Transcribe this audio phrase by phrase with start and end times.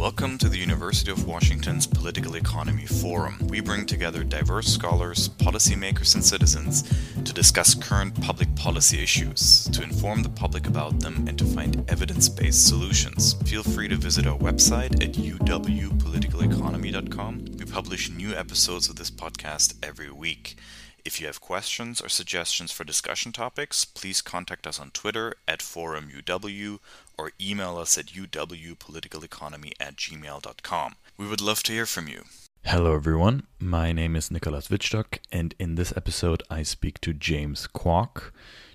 [0.00, 3.36] Welcome to the University of Washington's Political Economy Forum.
[3.48, 6.84] We bring together diverse scholars, policymakers, and citizens
[7.22, 11.84] to discuss current public policy issues, to inform the public about them, and to find
[11.90, 13.34] evidence based solutions.
[13.44, 17.44] Feel free to visit our website at uwpoliticaleconomy.com.
[17.58, 20.56] We publish new episodes of this podcast every week.
[21.02, 25.60] If you have questions or suggestions for discussion topics, please contact us on Twitter at
[25.60, 26.78] ForumUW
[27.20, 30.94] or email us at uwpoliticaleconomy at gmail.com.
[31.18, 32.22] We would love to hear from you.
[32.64, 33.42] Hello, everyone.
[33.58, 38.32] My name is Nicolas Wittstock, and in this episode, I speak to James Kwak.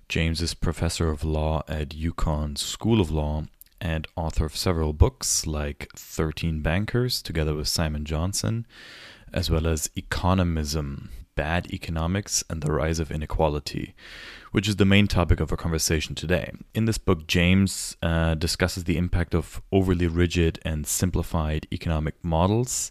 [0.07, 3.45] James is professor of law at UConn School of Law
[3.81, 8.67] and author of several books like 13 Bankers, together with Simon Johnson,
[9.33, 13.93] as well as Economism Bad Economics and the Rise of Inequality,
[14.55, 16.49] which is the main topic of our conversation today.
[16.73, 22.89] In this book, James uh, discusses the impact of overly rigid and simplified economic models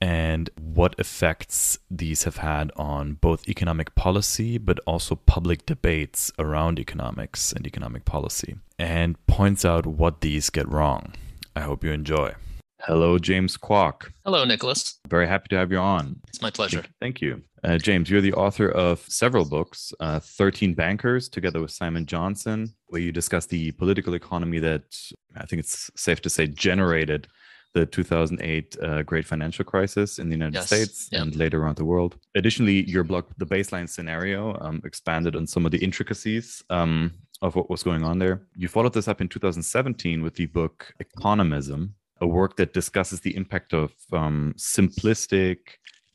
[0.00, 6.80] and what effects these have had on both economic policy but also public debates around
[6.80, 11.14] economics and economic policy, and points out what these get wrong.
[11.54, 12.34] I hope you enjoy.
[12.82, 14.12] Hello, James Kwak.
[14.24, 14.98] Hello, Nicolas.
[15.08, 16.20] Very happy to have you on.
[16.28, 16.84] It's my pleasure.
[17.00, 17.42] Thank you.
[17.64, 22.72] Uh, James, you're the author of several books, uh, 13 Bankers, together with Simon Johnson,
[22.86, 24.96] where you discuss the political economy that
[25.36, 27.26] I think it's safe to say generated
[27.74, 30.66] the 2008 uh, great financial crisis in the United yes.
[30.66, 32.16] States and later around the world.
[32.34, 37.56] Additionally, your blog, The Baseline Scenario, um, expanded on some of the intricacies um, of
[37.56, 38.42] what was going on there.
[38.56, 43.36] You followed this up in 2017 with the book Economism, a work that discusses the
[43.36, 45.58] impact of um, simplistic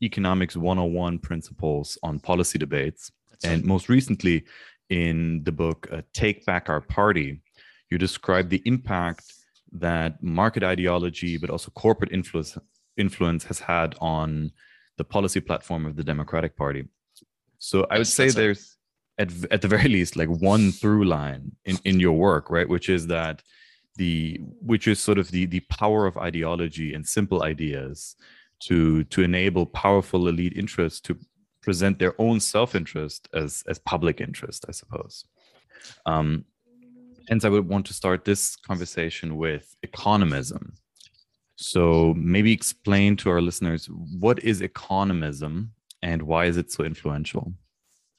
[0.02, 3.10] economics 101 principles on policy debates.
[3.30, 3.64] That's and right.
[3.64, 4.44] most recently,
[4.90, 7.40] in the book uh, Take Back Our Party,
[7.90, 9.32] you describe the impact
[9.72, 12.56] that market ideology, but also corporate influence,
[12.96, 14.52] influence has had on
[14.96, 16.84] the policy platform of the Democratic Party.
[17.58, 18.76] So I would say there's,
[19.18, 22.68] at, at the very least, like one through line in, in your work, right?
[22.68, 23.42] Which is that
[23.96, 28.16] the which is sort of the the power of ideology and simple ideas
[28.60, 31.18] to to enable powerful elite interests to
[31.62, 35.24] present their own self-interest as as public interest i suppose.
[36.06, 36.44] Um,
[37.28, 40.74] hence i would want to start this conversation with economism.
[41.56, 45.68] So maybe explain to our listeners what is economism
[46.02, 47.54] and why is it so influential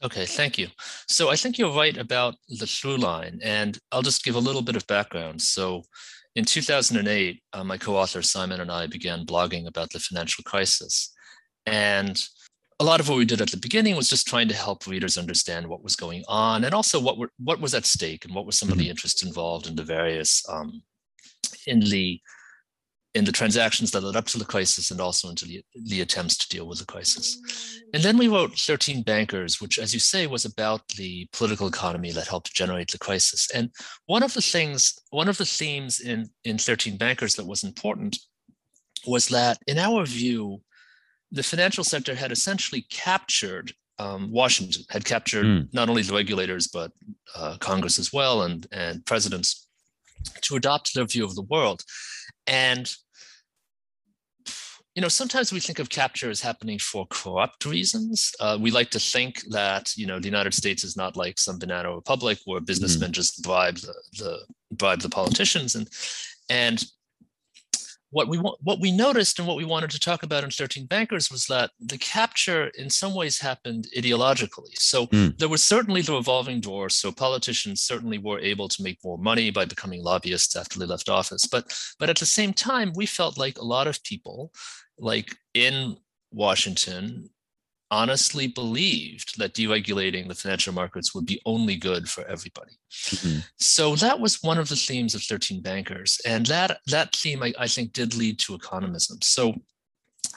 [0.03, 0.67] Okay, thank you.
[1.07, 4.61] So I think you're right about the through line, and I'll just give a little
[4.61, 5.41] bit of background.
[5.41, 5.83] So
[6.35, 11.13] in 2008, uh, my co author Simon and I began blogging about the financial crisis.
[11.65, 12.21] And
[12.79, 15.17] a lot of what we did at the beginning was just trying to help readers
[15.17, 18.45] understand what was going on and also what were what was at stake and what
[18.45, 18.91] were some of the mm-hmm.
[18.91, 20.83] interests involved in the various um,
[21.67, 22.19] in the
[23.15, 26.35] in the transactions that led up to the crisis and also into the, the attempts
[26.35, 27.81] to deal with the crisis.
[27.93, 32.11] And then we wrote 13 Bankers, which, as you say, was about the political economy
[32.11, 33.49] that helped generate the crisis.
[33.51, 33.71] And
[34.05, 38.19] one of the things, one of the themes in, in 13 Bankers that was important
[39.07, 40.61] was that, in our view,
[41.31, 45.73] the financial sector had essentially captured um, Washington, had captured mm.
[45.73, 46.91] not only the regulators, but
[47.33, 49.69] uh, Congress as well and, and presidents
[50.41, 51.81] to adopt their view of the world.
[52.45, 52.93] And
[54.95, 58.33] you know, sometimes we think of capture as happening for corrupt reasons.
[58.39, 61.59] Uh, we like to think that you know the United States is not like some
[61.59, 63.13] banana republic where businessmen mm-hmm.
[63.13, 64.39] just bribe the, the
[64.71, 65.89] bribe the politicians and
[66.49, 66.85] and
[68.11, 70.85] what we want, what we noticed and what we wanted to talk about in 13
[70.85, 74.73] Bankers was that the capture in some ways happened ideologically.
[74.75, 75.37] So mm.
[75.37, 76.89] there was certainly the revolving door.
[76.89, 81.09] So politicians certainly were able to make more money by becoming lobbyists after they left
[81.09, 81.45] office.
[81.45, 84.53] But but at the same time, we felt like a lot of people
[84.97, 85.97] like in
[86.31, 87.29] Washington
[87.91, 92.73] honestly believed that deregulating the financial markets would be only good for everybody.
[92.91, 93.39] Mm-hmm.
[93.59, 96.19] So that was one of the themes of 13 Bankers.
[96.25, 99.23] And that, that theme, I, I think, did lead to economism.
[99.23, 99.53] So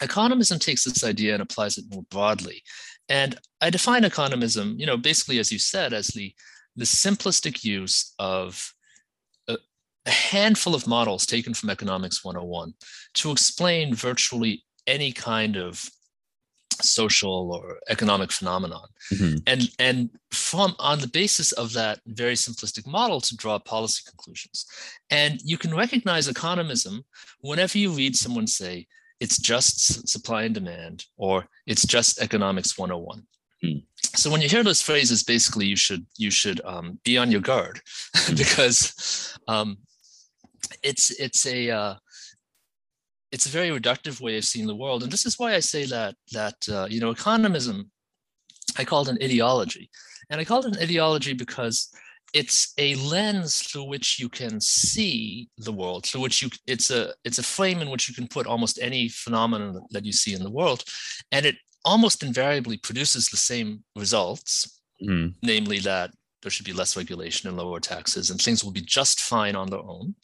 [0.03, 2.63] economism takes this idea and applies it more broadly.
[3.09, 6.35] And I define economism, you know, basically, as you said, as the,
[6.77, 8.73] the simplistic use of
[10.09, 12.73] a handful of models taken from Economics 101
[13.15, 15.89] to explain virtually any kind of
[16.81, 19.37] social or economic phenomenon mm-hmm.
[19.49, 24.65] and and from on the basis of that very simplistic model to draw policy conclusions
[25.11, 27.01] and you can recognize economism
[27.41, 28.87] whenever you read someone say
[29.19, 33.23] it's just supply and demand or it's just economics 101
[33.65, 33.83] mm.
[34.15, 37.41] so when you hear those phrases basically you should you should um, be on your
[37.41, 37.81] guard
[38.17, 38.37] mm.
[38.37, 39.77] because um,
[40.83, 41.95] it's it's a uh,
[43.33, 45.85] it's a very reductive way of seeing the world, and this is why I say
[45.87, 47.89] that that uh, you know economism,
[48.77, 49.91] I call it an ideology,
[50.31, 51.91] and I call it an ideology because
[52.35, 57.15] it's a lens through which you can see the world through which you it's a
[57.25, 60.43] it's a frame in which you can put almost any phenomenon that you see in
[60.43, 60.85] the world.
[61.33, 65.33] And it almost invariably produces the same results mm.
[65.43, 66.11] namely that
[66.49, 69.69] there should be less regulation and lower taxes and things will be just fine on
[69.69, 70.15] their own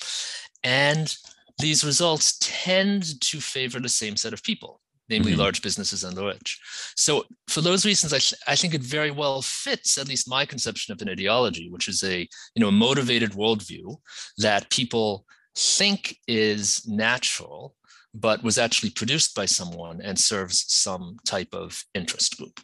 [0.62, 1.16] and
[1.58, 4.80] these results tend to favor the same set of people
[5.10, 5.40] namely mm-hmm.
[5.40, 6.58] large businesses and the rich.
[6.96, 10.46] So for those reasons, I, th- I think it very well fits at least my
[10.46, 12.20] conception of an ideology, which is a
[12.54, 13.96] you know a motivated worldview
[14.38, 17.74] that people think is natural,
[18.14, 22.58] but was actually produced by someone and serves some type of interest group.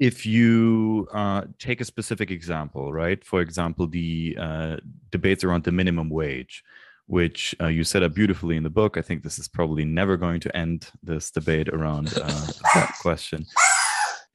[0.00, 3.24] If you uh, take a specific example, right?
[3.24, 4.76] For example, the uh,
[5.12, 6.64] debates around the minimum wage
[7.10, 8.96] which uh, you set up beautifully in the book.
[8.96, 13.44] I think this is probably never going to end this debate around uh, that question.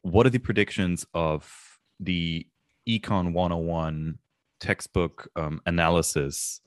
[0.01, 1.50] What are the predictions of
[2.01, 2.45] the
[2.88, 4.17] Econ 101
[4.59, 6.59] textbook um, analysis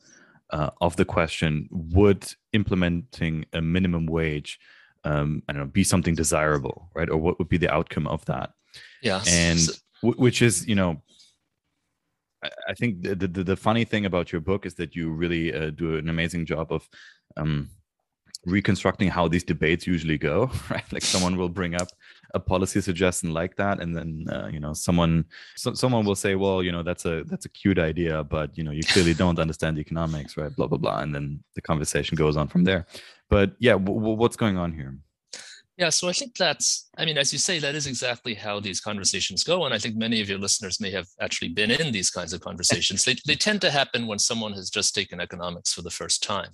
[0.48, 4.58] uh, of the question Would implementing a minimum wage,
[5.04, 7.10] um, I don't know, be something desirable, right?
[7.10, 8.54] Or what would be the outcome of that?
[9.02, 9.22] Yeah.
[9.28, 9.60] And
[10.02, 11.02] w- which is, you know,
[12.68, 15.70] I think the, the, the funny thing about your book is that you really uh,
[15.70, 16.88] do an amazing job of
[17.36, 17.68] um,
[18.46, 20.50] reconstructing how these debates usually go.
[20.70, 21.88] Right, like someone will bring up
[22.34, 25.24] a policy suggestion like that, and then uh, you know someone
[25.56, 28.64] so, someone will say, well, you know that's a that's a cute idea, but you
[28.64, 30.54] know you clearly don't understand economics, right?
[30.54, 32.86] Blah blah blah, and then the conversation goes on from there.
[33.28, 34.96] But yeah, w- w- what's going on here?
[35.78, 38.80] Yeah, so I think that's, I mean, as you say, that is exactly how these
[38.80, 39.64] conversations go.
[39.64, 42.40] And I think many of your listeners may have actually been in these kinds of
[42.40, 43.04] conversations.
[43.04, 46.50] they, they tend to happen when someone has just taken economics for the first time,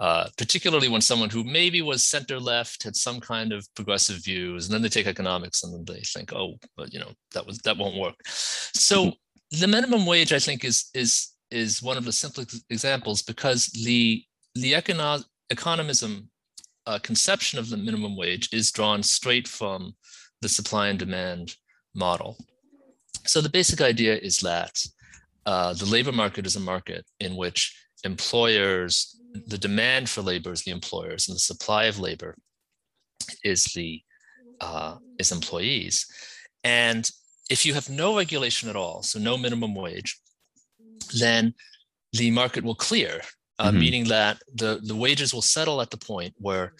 [0.00, 4.66] uh, particularly when someone who maybe was center left had some kind of progressive views,
[4.66, 7.58] and then they take economics and then they think, oh, but you know, that was
[7.58, 8.16] that won't work.
[8.26, 9.12] So
[9.52, 14.24] the minimum wage, I think, is is is one of the simplest examples because the
[14.56, 16.26] the econo- economism
[16.86, 19.94] uh, conception of the minimum wage is drawn straight from
[20.40, 21.54] the supply and demand
[21.94, 22.36] model.
[23.24, 24.78] So the basic idea is that
[25.46, 30.62] uh, the labor market is a market in which employers, the demand for labor is
[30.62, 32.36] the employers, and the supply of labor
[33.42, 34.02] is the
[34.60, 36.06] uh, is employees.
[36.64, 37.10] And
[37.50, 40.18] if you have no regulation at all, so no minimum wage,
[41.18, 41.54] then
[42.12, 43.20] the market will clear
[43.58, 43.78] uh, mm-hmm.
[43.78, 46.74] meaning that the, the wages will settle at the point where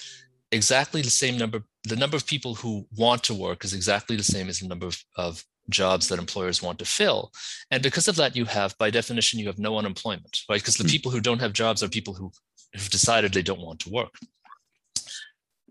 [0.52, 4.22] exactly the same number, the number of people who want to work is exactly the
[4.22, 7.32] same as the number of, of jobs that employers want to fill.
[7.70, 10.60] And because of that, you have, by definition, you have no unemployment, right?
[10.60, 10.92] Because the mm-hmm.
[10.92, 12.30] people who don't have jobs are people who
[12.74, 14.14] have decided they don't want to work.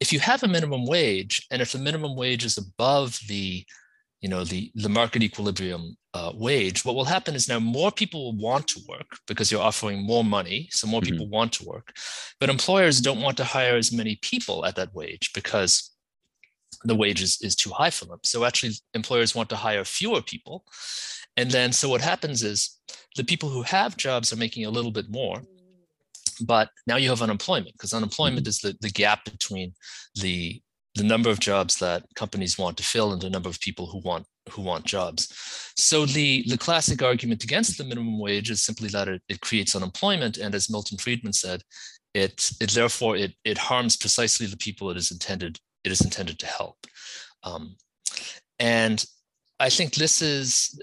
[0.01, 3.65] If you have a minimum wage, and if the minimum wage is above the
[4.25, 8.19] you know the the market equilibrium uh, wage what will happen is now more people
[8.23, 11.11] will want to work because you're offering more money so more mm-hmm.
[11.11, 11.93] people want to work
[12.39, 15.91] but employers don't want to hire as many people at that wage because
[16.85, 20.23] the wage is, is too high for them so actually employers want to hire fewer
[20.23, 20.65] people
[21.37, 22.79] and then so what happens is
[23.17, 25.43] the people who have jobs are making a little bit more
[26.41, 28.49] but now you have unemployment because unemployment mm-hmm.
[28.49, 29.71] is the, the gap between
[30.15, 30.59] the
[30.95, 33.99] the number of jobs that companies want to fill and the number of people who
[33.99, 35.33] want who want jobs.
[35.75, 39.75] So the, the classic argument against the minimum wage is simply that it, it creates
[39.75, 40.37] unemployment.
[40.37, 41.63] And as Milton Friedman said,
[42.13, 46.39] it, it therefore it, it harms precisely the people it is intended it is intended
[46.39, 46.77] to help.
[47.43, 47.75] Um,
[48.59, 49.03] and
[49.59, 50.79] I think this is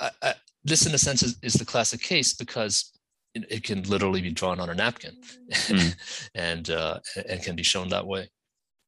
[0.00, 2.92] I, I, this in a sense is, is the classic case because
[3.34, 5.16] it, it can literally be drawn on a napkin
[5.50, 5.94] mm.
[6.34, 8.28] and uh, and can be shown that way.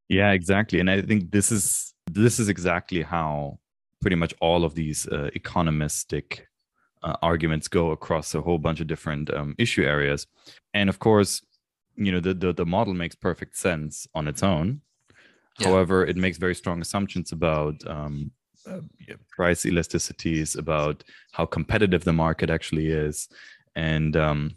[0.08, 0.80] Yeah, exactly.
[0.80, 3.58] And I think this is this is exactly how
[4.00, 6.40] pretty much all of these uh, economistic
[7.02, 10.26] uh, arguments go across a whole bunch of different um, issue areas.
[10.74, 11.42] And of course,
[11.96, 14.80] you know the, the, the model makes perfect sense on its own.
[15.58, 15.68] Yeah.
[15.68, 18.30] However, it makes very strong assumptions about um,
[18.66, 18.80] uh,
[19.30, 23.28] price elasticities, about how competitive the market actually is,
[23.74, 24.56] and um,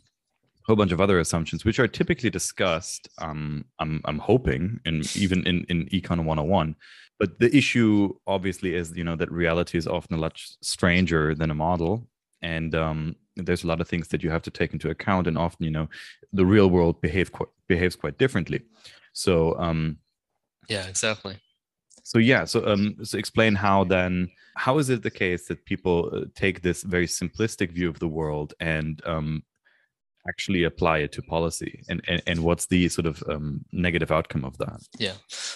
[0.65, 3.09] whole bunch of other assumptions, which are typically discussed.
[3.17, 6.75] Um, I'm I'm hoping, and even in in Econ 101.
[7.19, 11.51] But the issue, obviously, is you know that reality is often a lot stranger than
[11.51, 12.07] a model,
[12.41, 15.37] and um, there's a lot of things that you have to take into account, and
[15.37, 15.87] often you know
[16.33, 18.61] the real world behave quite, behaves quite differently.
[19.13, 19.97] So um,
[20.67, 21.37] yeah, exactly.
[22.03, 26.09] So yeah, so um, so explain how then how is it the case that people
[26.13, 29.43] uh, take this very simplistic view of the world and um,
[30.27, 31.83] actually apply it to policy?
[31.89, 34.81] And and, and what's the sort of um, negative outcome of that?
[34.97, 35.13] Yeah.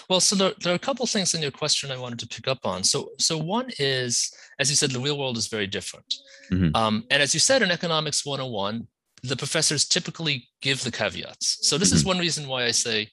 [0.08, 2.48] Well so there, there are a couple things in your question i wanted to pick
[2.48, 2.84] up on.
[2.84, 6.14] So so one is as you said the real world is very different.
[6.50, 6.76] Mm-hmm.
[6.76, 8.86] um, and as you said in economics 101
[9.22, 11.68] the professors typically give the caveats.
[11.68, 11.96] So this mm-hmm.
[11.96, 13.10] is one reason why i say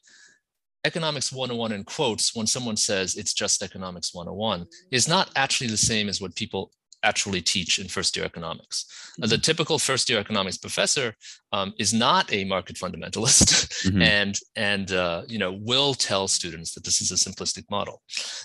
[0.85, 5.77] economics 101 in quotes when someone says it's just economics 101 is not actually the
[5.77, 6.71] same as what people
[7.03, 8.85] actually teach in first year economics.
[9.19, 9.29] Mm-hmm.
[9.29, 11.15] The typical first year economics professor
[11.51, 14.01] um, is not a market fundamentalist mm-hmm.
[14.17, 18.01] and and uh, you know will tell students that this is a simplistic model.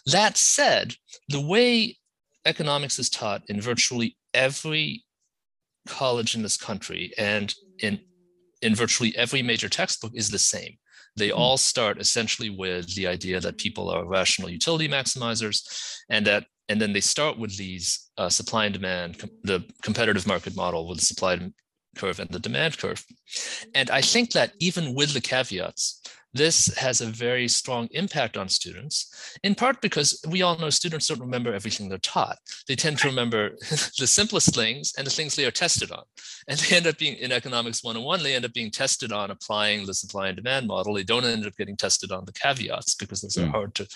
[0.07, 0.95] That said,
[1.29, 1.97] the way
[2.45, 5.05] economics is taught in virtually every
[5.87, 8.01] college in this country and in
[8.61, 10.77] in virtually every major textbook is the same.
[11.17, 11.39] They mm-hmm.
[11.39, 15.63] all start essentially with the idea that people are rational utility maximizers
[16.09, 20.27] and that and then they start with these uh, supply and demand, com- the competitive
[20.27, 21.39] market model with the supply
[21.97, 23.05] curve and the demand curve.
[23.75, 26.03] And I think that even with the caveats,
[26.35, 31.07] this has a very strong impact on students, in part because we all know students
[31.07, 32.37] don't remember everything they're taught.
[32.69, 33.51] They tend to remember
[33.99, 36.03] the simplest things and the things they are tested on.
[36.47, 39.87] And they end up being in economics 101, they end up being tested on applying
[39.87, 40.95] the supply and demand model.
[40.95, 43.45] They don't end up getting tested on the caveats because those mm.
[43.45, 43.53] are hmm.
[43.53, 43.89] hard to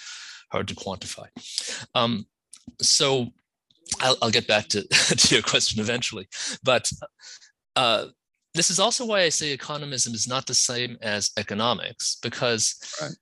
[0.50, 1.26] hard to quantify.
[1.94, 2.26] Um,
[2.80, 3.28] so
[4.00, 6.28] I'll, I'll get back to, to your question eventually,
[6.62, 6.90] but
[7.76, 8.06] uh,
[8.54, 13.12] this is also why I say economism is not the same as economics because right.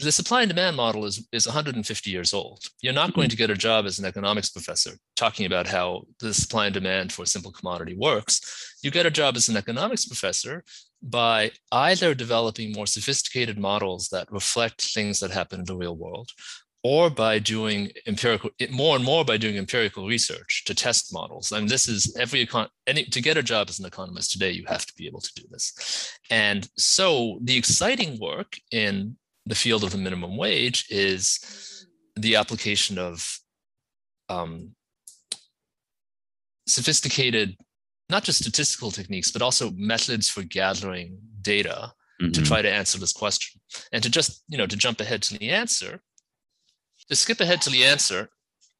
[0.00, 2.64] the supply and demand model is, is 150 years old.
[2.82, 3.30] You're not going mm-hmm.
[3.30, 7.12] to get a job as an economics professor talking about how the supply and demand
[7.12, 8.78] for a simple commodity works.
[8.82, 10.64] You get a job as an economics professor
[11.02, 16.30] by either developing more sophisticated models that reflect things that happen in the real world
[16.82, 21.52] or by doing empirical more and more by doing empirical research to test models.
[21.52, 24.50] I mean, this is every econ any to get a job as an economist today,
[24.50, 26.12] you have to be able to do this.
[26.30, 32.98] And so the exciting work in the field of the minimum wage is the application
[32.98, 33.38] of
[34.28, 34.74] um,
[36.66, 37.56] sophisticated,
[38.08, 42.32] not just statistical techniques, but also methods for gathering data mm-hmm.
[42.32, 43.60] to try to answer this question.
[43.92, 46.00] And to just, you know, to jump ahead to the answer,
[47.10, 48.28] to skip ahead to the answer,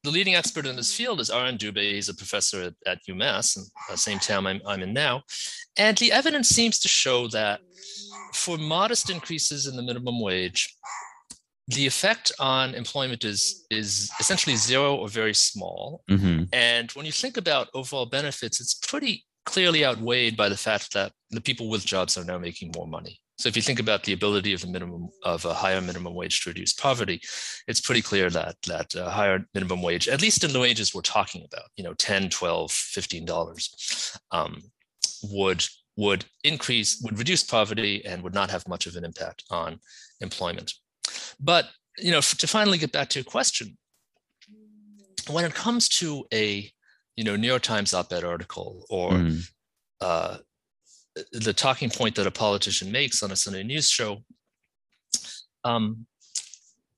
[0.02, 1.78] the leading expert in this field is Arin Dube.
[1.78, 5.24] He's a professor at, at UMass, and the same town I'm, I'm in now.
[5.76, 7.60] And the evidence seems to show that
[8.32, 10.74] for modest increases in the minimum wage,
[11.68, 16.02] the effect on employment is is essentially zero or very small.
[16.10, 16.44] Mm-hmm.
[16.52, 21.12] And when you think about overall benefits, it's pretty clearly outweighed by the fact that
[21.30, 23.20] the people with jobs are now making more money.
[23.40, 26.42] So if you think about the ability of a minimum of a higher minimum wage
[26.42, 27.22] to reduce poverty,
[27.66, 31.00] it's pretty clear that that a higher minimum wage, at least in the wages we're
[31.00, 34.60] talking about, you know, 10, 12, 15 dollars, um,
[35.22, 35.64] would
[35.96, 39.80] would increase, would reduce poverty and would not have much of an impact on
[40.20, 40.74] employment.
[41.40, 43.78] But you know, to finally get back to your question,
[45.30, 46.70] when it comes to a
[47.16, 49.50] you know New York Times op-ed article or mm.
[50.02, 50.36] uh,
[51.32, 54.22] the talking point that a politician makes on a Sunday news show,
[55.64, 56.06] um,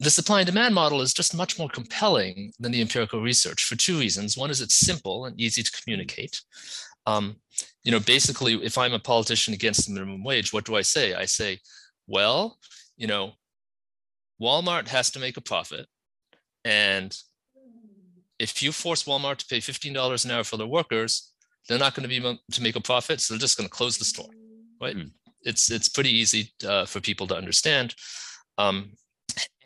[0.01, 3.77] the supply and demand model is just much more compelling than the empirical research for
[3.77, 4.37] two reasons.
[4.37, 6.41] One is it's simple and easy to communicate.
[7.07, 7.37] Um,
[7.85, 11.15] you know, basically, if I'm a politician against the minimum wage, what do I say?
[11.15, 11.59] I say,
[12.07, 12.59] well,
[12.97, 13.33] you know,
[14.41, 15.87] Walmart has to make a profit.
[16.65, 17.17] And
[18.39, 21.32] if you force Walmart to pay $15 an hour for their workers,
[21.69, 23.75] they're not going to be able to make a profit, so they're just going to
[23.75, 24.31] close the store,
[24.81, 24.97] right?
[24.97, 25.11] Mm.
[25.43, 27.95] It's it's pretty easy uh, for people to understand,
[28.59, 28.93] um,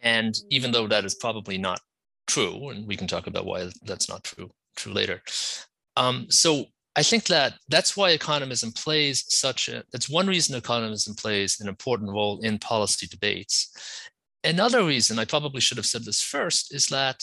[0.03, 1.81] and even though that is probably not
[2.27, 5.23] true, and we can talk about why that's not true true later.
[5.97, 9.85] Um, so I think that that's why economism plays such a.
[9.93, 13.71] That's one reason economism plays an important role in policy debates.
[14.43, 17.23] Another reason I probably should have said this first is that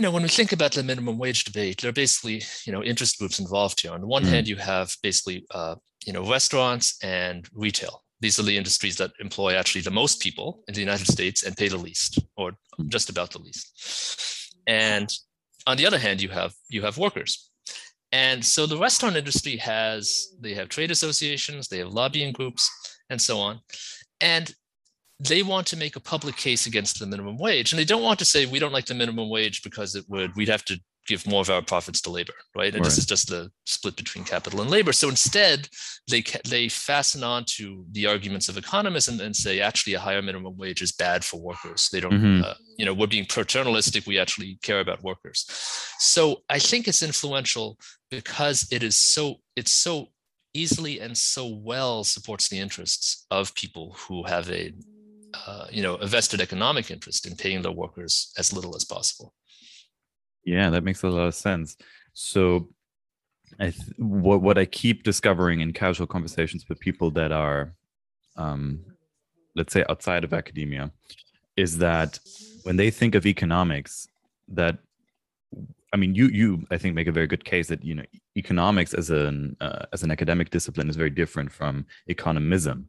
[0.00, 2.82] you know, when we think about the minimum wage debate, there are basically, you know,
[2.82, 3.92] interest groups involved here.
[3.92, 5.74] On the one mm hand, you have basically, uh,
[6.06, 8.02] you know, restaurants and retail.
[8.18, 11.54] These are the industries that employ actually the most people in the United States and
[11.54, 12.88] pay the least, or mm.
[12.88, 14.54] just about the least.
[14.66, 15.12] And
[15.66, 17.50] on the other hand, you have you have workers.
[18.10, 22.64] And so the restaurant industry has they have trade associations, they have lobbying groups,
[23.10, 23.60] and so on.
[24.22, 24.54] And
[25.20, 28.18] they want to make a public case against the minimum wage and they don't want
[28.18, 31.26] to say we don't like the minimum wage because it would we'd have to give
[31.26, 32.74] more of our profits to labor right?
[32.74, 32.84] And right.
[32.84, 34.92] this is just the split between capital and labor.
[34.92, 35.68] So instead
[36.08, 40.22] they they fasten on to the arguments of economists and, and say actually a higher
[40.22, 41.88] minimum wage is bad for workers.
[41.92, 42.44] They don't mm-hmm.
[42.44, 44.06] uh, you know we're being paternalistic.
[44.06, 45.46] We actually care about workers.
[45.98, 47.78] So i think it's influential
[48.10, 50.08] because it is so it's so
[50.54, 54.72] easily and so well supports the interests of people who have a
[55.34, 59.34] uh, you know a vested economic interest in paying their workers as little as possible
[60.44, 61.76] yeah that makes a lot of sense
[62.12, 62.68] so
[63.58, 67.74] I th- what what I keep discovering in casual conversations with people that are,
[68.36, 68.80] um,
[69.56, 70.92] let's say, outside of academia,
[71.56, 72.18] is that
[72.62, 74.08] when they think of economics,
[74.48, 74.78] that
[75.92, 78.04] I mean, you you I think make a very good case that you know
[78.36, 82.84] economics as an uh, as an academic discipline is very different from economism.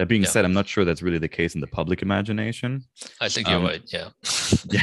[0.00, 0.28] That being yeah.
[0.28, 2.86] said, I'm not sure that's really the case in the public imagination.
[3.20, 3.82] I think you're um, right.
[3.84, 4.08] Yeah.
[4.70, 4.80] yeah.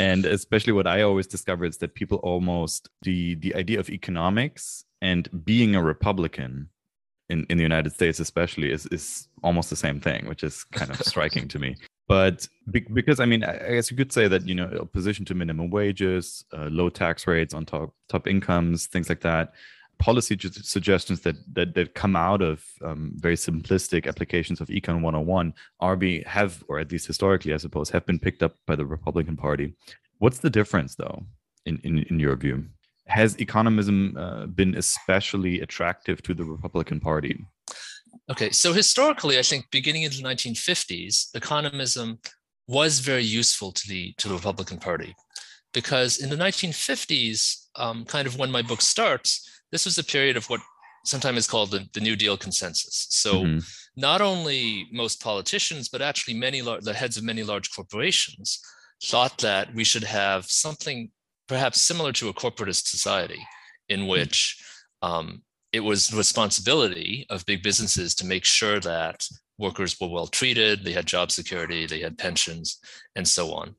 [0.00, 4.84] And especially what I always discover is that people almost the the idea of economics
[5.00, 6.68] and being a Republican
[7.28, 10.90] in, in the United States especially is is almost the same thing, which is kind
[10.90, 11.76] of striking to me.
[12.08, 15.34] But be, because I mean, I guess you could say that you know opposition to
[15.36, 19.52] minimum wages, uh, low tax rates on top top incomes, things like that
[20.00, 25.54] policy suggestions that that, that come out of um, very simplistic applications of econ 101
[25.80, 28.84] are be have or at least historically i suppose have been picked up by the
[28.84, 29.74] republican party.
[30.18, 31.18] What's the difference though
[31.66, 32.64] in in, in your view?
[33.06, 37.44] Has economism uh, been especially attractive to the republican party?
[38.32, 42.18] Okay so historically i think beginning in the 1950s economism
[42.66, 45.14] was very useful to the to the republican party.
[45.72, 49.30] Because in the 1950s um, kind of when my book starts
[49.72, 50.60] this was a period of what
[51.04, 53.06] sometimes is called the, the New Deal consensus.
[53.10, 53.58] So mm-hmm.
[53.96, 58.60] not only most politicians, but actually many the heads of many large corporations
[59.04, 61.10] thought that we should have something
[61.48, 63.40] perhaps similar to a corporatist society
[63.88, 64.10] in mm-hmm.
[64.10, 64.62] which
[65.02, 69.26] um, it was the responsibility of big businesses to make sure that
[69.58, 72.78] workers were well treated, they had job security, they had pensions,
[73.14, 73.74] and so on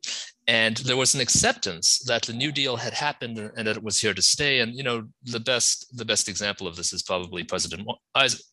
[0.52, 4.02] and there was an acceptance that the new deal had happened and that it was
[4.02, 4.60] here to stay.
[4.60, 7.88] And you know the best the best example of this is probably president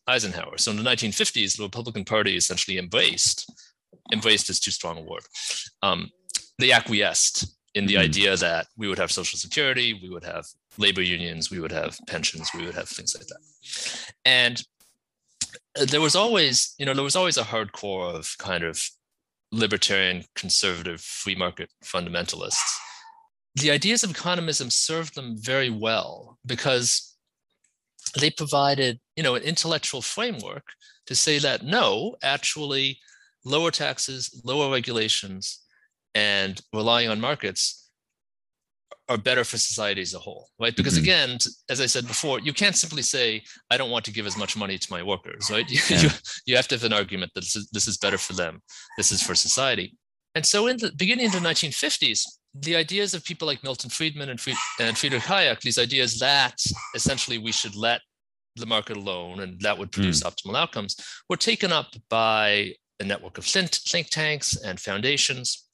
[0.07, 0.57] eisenhower.
[0.57, 3.51] So in the 1950s the republican party essentially embraced
[4.13, 5.25] embraced is too strong a word
[5.83, 6.09] um,
[6.57, 7.37] they acquiesced
[7.75, 8.03] in the mm-hmm.
[8.03, 10.45] idea that we would have social security we would have
[10.77, 13.43] labor unions we would have pensions we would have things like that.
[14.23, 14.55] And
[15.79, 18.75] uh, there was always you know there was always a hardcore of kind of
[19.51, 22.77] libertarian, conservative, free market fundamentalists.
[23.55, 27.15] The ideas of economism served them very well because
[28.19, 30.63] they provided, you know, an intellectual framework
[31.07, 32.99] to say that no, actually,
[33.43, 35.63] lower taxes, lower regulations,
[36.15, 37.78] and relying on markets
[39.07, 40.75] are better for society as a whole, right?
[40.75, 41.03] Because mm-hmm.
[41.03, 41.37] again,
[41.69, 44.55] as I said before, you can't simply say, I don't want to give as much
[44.55, 45.65] money to my workers, right?
[45.89, 46.01] Yeah.
[46.01, 46.09] you,
[46.45, 48.61] you have to have an argument that this is, this is better for them.
[48.97, 49.97] This is for society.
[50.35, 52.21] And so in the beginning of the 1950s,
[52.53, 56.55] the ideas of people like Milton Friedman and, Fried, and Friedrich Hayek, these ideas that
[56.95, 58.01] essentially we should let
[58.55, 60.31] the market alone and that would produce mm.
[60.31, 60.95] optimal outcomes,
[61.29, 65.68] were taken up by a network of think, think tanks and foundations.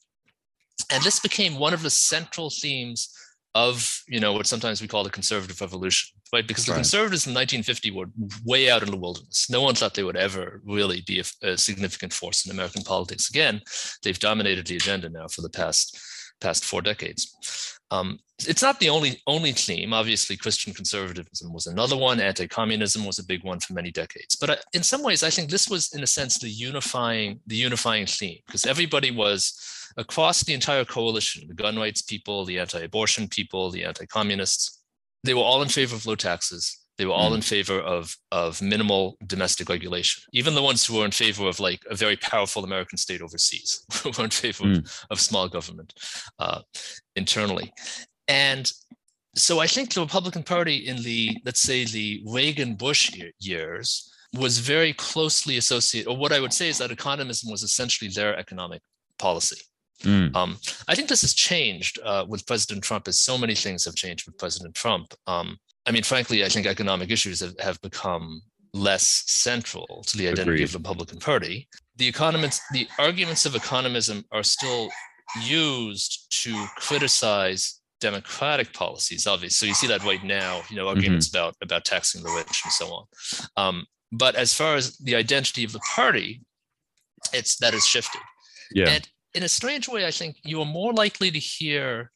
[0.90, 3.12] And this became one of the central themes
[3.56, 6.46] of you know what sometimes we call the conservative revolution right?
[6.46, 6.78] Because the right.
[6.78, 8.06] conservatives in 1950 were
[8.44, 9.48] way out in the wilderness.
[9.48, 13.30] No one thought they would ever really be a, a, significant force in american politics
[13.30, 13.62] again.
[14.02, 15.98] They've dominated the agenda now for the past
[16.40, 17.34] past four decades.
[17.90, 19.94] Um, it's not the only only theme.
[19.94, 22.20] Obviously christian conservatism was another one.
[22.20, 24.36] Anti-communism was a big one for many decades.
[24.36, 27.56] But I, in some ways i think this was in a sense the unifying the
[27.56, 29.58] unifying theme because everybody was
[29.96, 34.76] across the entire coalition the gun rights people, the anti abortion people, the anti communists
[35.26, 36.78] they were all in favor of low taxes.
[36.98, 37.36] They were all mm.
[37.36, 40.22] in favor of, of minimal domestic regulation.
[40.32, 43.84] Even the ones who were in favor of like a very powerful American state overseas
[44.04, 44.78] were in favor mm.
[44.78, 45.92] of, of, small government
[46.38, 46.60] uh,
[47.16, 47.70] internally.
[48.28, 48.72] And
[49.34, 54.58] so I think the Republican Party in the, let's say, the Reagan Bush years was
[54.58, 58.80] very closely associated, or what I would say is that economism was essentially their economic
[59.18, 59.60] policy.
[60.02, 60.34] Mm.
[60.36, 63.94] Um, I think this has changed uh, with President Trump, as so many things have
[63.94, 65.14] changed with President Trump.
[65.26, 68.42] Um, I mean, frankly, I think economic issues have, have become
[68.74, 70.64] less central to the identity Agreed.
[70.64, 71.68] of the Republican Party.
[71.96, 74.90] The economists, the arguments of economism are still
[75.42, 79.48] used to criticize democratic policies, obviously.
[79.48, 81.38] So you see that right now, you know, arguments mm-hmm.
[81.38, 83.04] about about taxing the rich and so on.
[83.56, 86.42] Um, but as far as the identity of the party,
[87.32, 88.20] it's that has shifted.
[88.72, 88.88] Yeah.
[88.88, 92.10] And in a strange way, I think you are more likely to hear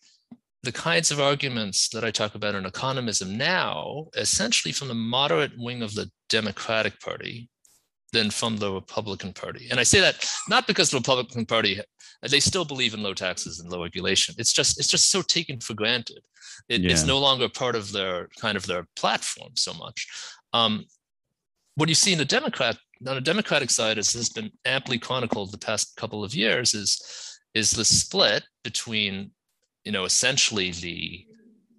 [0.62, 5.52] the kinds of arguments that I talk about in economism now, essentially from the moderate
[5.56, 7.48] wing of the Democratic Party
[8.12, 9.68] than from the Republican Party.
[9.70, 11.80] And I say that not because the Republican Party
[12.28, 14.34] they still believe in low taxes and low regulation.
[14.36, 16.20] It's just it's just so taken for granted.
[16.68, 16.90] It, yeah.
[16.90, 20.06] It's no longer part of their kind of their platform so much.
[20.52, 20.84] Um,
[21.76, 25.52] what you see in the Democrat on the Democratic side, as has been amply chronicled
[25.52, 27.00] the past couple of years, is
[27.54, 29.30] is the split between
[29.84, 31.26] you know essentially the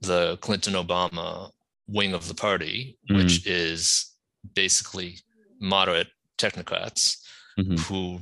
[0.02, 1.52] the Clinton Obama
[1.88, 3.18] wing of the party, mm.
[3.18, 4.16] which is
[4.56, 5.20] basically
[5.60, 6.08] moderate
[6.38, 7.18] technocrats
[7.60, 7.76] mm-hmm.
[7.76, 8.20] who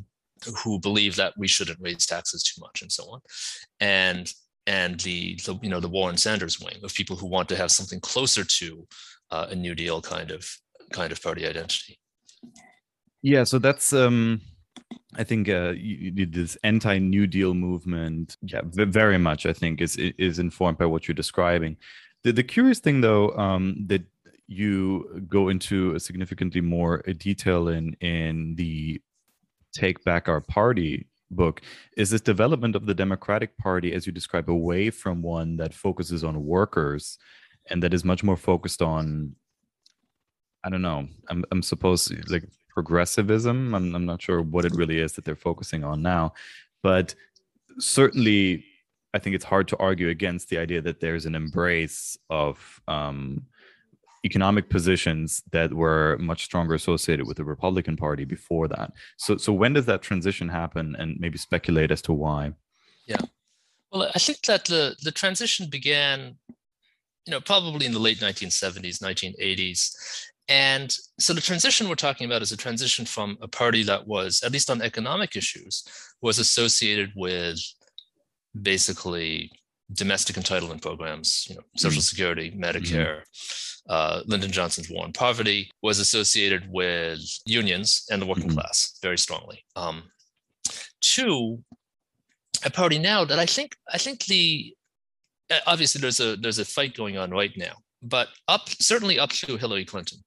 [0.64, 3.20] who believe that we shouldn't raise taxes too much and so on,
[3.80, 4.34] and
[4.68, 7.72] and the, the you know the Warren Sanders wing of people who want to have
[7.72, 8.88] something closer to
[9.32, 10.46] uh, a New Deal kind of
[10.92, 12.00] kind of party identity.
[13.22, 14.42] Yeah, so that's um
[15.16, 15.74] I think uh,
[16.30, 19.46] this anti-New Deal movement, yeah, very much.
[19.46, 21.78] I think is is informed by what you're describing.
[22.24, 24.04] The, the curious thing, though, um, that
[24.48, 29.02] you go into a significantly more detail in in the
[29.74, 31.62] "Take Back Our Party" book
[31.98, 36.24] is this development of the Democratic Party, as you describe, away from one that focuses
[36.24, 37.18] on workers
[37.70, 39.36] and that is much more focused on
[40.64, 41.08] I don't know.
[41.30, 42.44] I'm I'm supposed like
[42.80, 43.76] progressivism.
[43.76, 46.34] I'm I'm not sure what it really is that they're focusing on now,
[46.82, 47.14] but
[47.78, 48.64] certainly
[49.14, 53.46] I think it's hard to argue against the idea that there's an embrace of um,
[54.24, 58.94] economic positions that were much stronger associated with the Republican Party before that.
[59.18, 62.54] So so when does that transition happen, and maybe speculate as to why?
[63.08, 63.26] Yeah,
[63.92, 66.38] well, I think that the the transition began,
[67.26, 69.82] you know, probably in the late 1970s, 1980s,
[70.50, 74.42] and so the transition we're talking about is a transition from a party that was,
[74.44, 75.84] at least on economic issues,
[76.22, 77.60] was associated with
[78.60, 79.52] basically
[79.94, 82.10] domestic entitlement programs, you know, Social mm.
[82.10, 82.64] Security, mm-hmm.
[82.64, 83.22] Medicare.
[83.22, 83.92] Mm-hmm.
[83.92, 88.60] Uh, Lyndon Johnson's war on poverty was associated with unions and the working mm-hmm.
[88.60, 89.64] class very strongly.
[89.76, 90.04] Um,
[91.02, 91.64] two,
[92.66, 94.76] a party now that I think I think the
[95.66, 99.58] obviously there's a there's a fight going on right now but up certainly up to
[99.58, 100.20] Hillary Clinton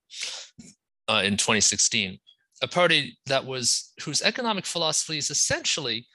[1.09, 2.19] uh, in 2016,
[2.63, 6.07] a party that was whose economic philosophy is essentially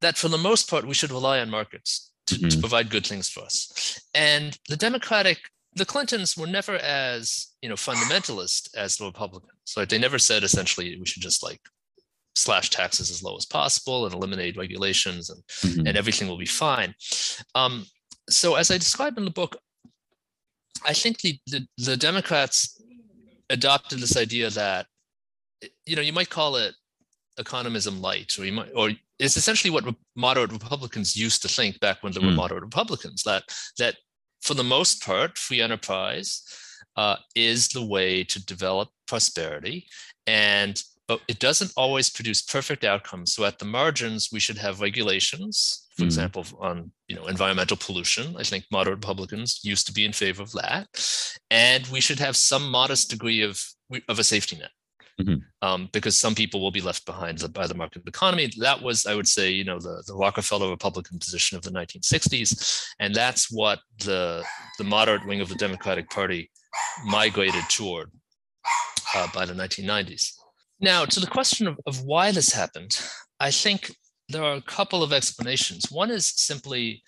[0.00, 2.48] that for the most part we should rely on markets to, mm-hmm.
[2.48, 4.00] to provide good things for us.
[4.14, 5.38] And the Democratic,
[5.74, 9.74] the Clintons were never as you know fundamentalist as the Republicans.
[9.76, 9.88] Right?
[9.88, 11.60] They never said essentially we should just like
[12.34, 15.86] slash taxes as low as possible and eliminate regulations and, mm-hmm.
[15.86, 16.94] and everything will be fine.
[17.54, 17.86] Um,
[18.28, 19.56] so as I describe in the book,
[20.84, 22.80] I think the, the, the Democrats
[23.50, 24.86] adopted this idea that
[25.84, 26.74] you know you might call it
[27.38, 29.84] economism light, or you might, or it's essentially what
[30.16, 32.36] moderate Republicans used to think back when they were mm.
[32.36, 33.22] moderate Republicans.
[33.22, 33.44] That
[33.78, 33.96] that
[34.40, 36.42] for the most part, free enterprise
[36.96, 39.86] uh, is the way to develop prosperity,
[40.26, 43.34] and but it doesn't always produce perfect outcomes.
[43.34, 46.12] So at the margins, we should have regulations, for mm.
[46.12, 48.34] example, on you know environmental pollution.
[48.38, 50.88] I think moderate Republicans used to be in favor of that,
[51.50, 53.62] and we should have some modest degree of
[54.08, 54.70] of a safety net.
[55.20, 55.40] Mm-hmm.
[55.60, 58.50] Um, because some people will be left behind by the market economy.
[58.58, 62.86] That was, I would say, you know, the, the Rockefeller Republican position of the 1960s,
[63.00, 64.42] and that's what the
[64.78, 66.50] the moderate wing of the Democratic Party
[67.04, 68.10] migrated toward
[69.14, 70.32] uh, by the 1990s.
[70.80, 72.98] Now, to the question of, of why this happened,
[73.38, 73.92] I think
[74.30, 75.90] there are a couple of explanations.
[75.90, 77.02] One is simply,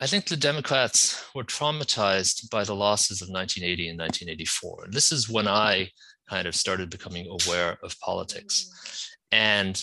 [0.00, 4.84] I think the Democrats were traumatized by the losses of 1980 and 1984.
[4.84, 5.90] And this is when I
[6.28, 8.70] kind of started becoming aware of politics.
[9.32, 9.82] And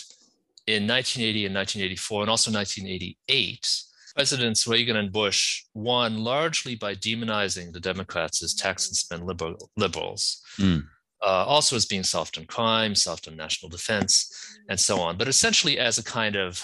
[0.66, 3.68] in 1980 and 1984, and also 1988,
[4.14, 9.70] Presidents Reagan and Bush won largely by demonizing the Democrats as tax and spend liberal,
[9.76, 10.40] liberals.
[10.56, 10.84] Mm
[11.24, 15.16] uh, also as being soft on crime, soft on national defense, and so on.
[15.16, 16.62] But essentially, as a kind of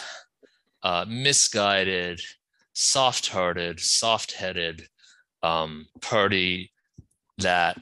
[0.83, 2.21] uh, misguided,
[2.73, 4.89] soft hearted, soft headed
[5.43, 6.71] um, party
[7.39, 7.81] that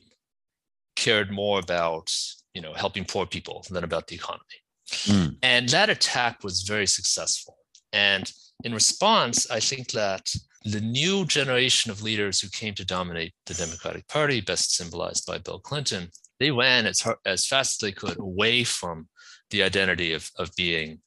[0.96, 2.12] cared more about
[2.54, 4.58] you know helping poor people than about the economy
[5.06, 5.36] mm.
[5.42, 7.56] and that attack was very successful
[7.92, 8.32] and
[8.64, 10.32] in response i think that
[10.64, 15.38] the new generation of leaders who came to dominate the democratic party best symbolized by
[15.38, 16.08] bill clinton
[16.40, 19.08] they ran as hard, as fast as they could away from
[19.50, 21.00] the identity of, of being,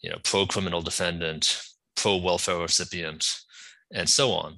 [0.00, 1.62] you know, pro criminal defendant,
[1.94, 3.40] pro welfare recipient,
[3.92, 4.56] and so on.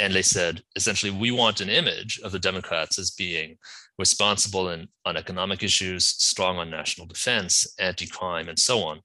[0.00, 3.58] And they said essentially, we want an image of the Democrats as being
[3.98, 9.00] responsible in, on economic issues, strong on national defense, anti-crime, and so on.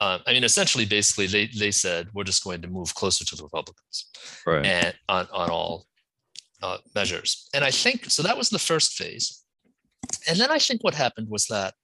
[0.00, 3.36] Uh, I mean, essentially, basically, they, they said we're just going to move closer to
[3.36, 4.10] the Republicans,
[4.44, 4.66] right.
[4.66, 5.86] and on on all
[6.62, 7.48] uh, measures.
[7.54, 8.22] And I think so.
[8.24, 9.43] That was the first phase.
[10.28, 11.74] And then I think what happened was that,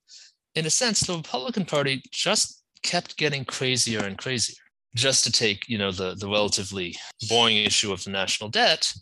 [0.54, 4.56] in a sense, the Republican Party just kept getting crazier and crazier.
[4.96, 6.96] Just to take, you know, the, the relatively
[7.28, 8.92] boring issue of the national debt,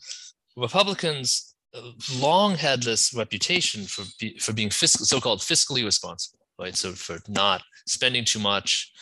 [0.54, 6.76] Republicans uh, long had this reputation for be, for being so-called fiscally responsible, right?
[6.76, 8.92] So for not spending too much,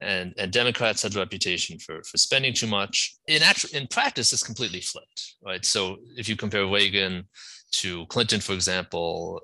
[0.00, 3.14] and and Democrats had a reputation for for spending too much.
[3.28, 5.64] In actual in practice, it's completely flipped, right?
[5.64, 7.28] So if you compare Reagan
[7.72, 9.40] to Clinton, for example,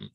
[0.00, 0.10] um,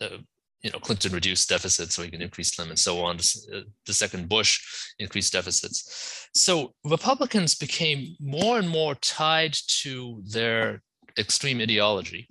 [0.00, 0.18] uh,
[0.62, 3.16] you know Clinton reduced deficits, so he can increase them, and so on.
[3.16, 4.60] Uh, the second Bush
[4.98, 6.28] increased deficits.
[6.34, 10.82] So Republicans became more and more tied to their
[11.18, 12.28] extreme ideology,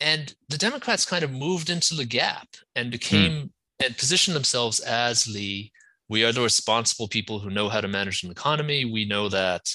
[0.00, 3.50] and the Democrats kind of moved into the gap and became mm.
[3.84, 5.70] and positioned themselves as the
[6.08, 8.84] we are the responsible people who know how to manage an economy.
[8.84, 9.68] We know that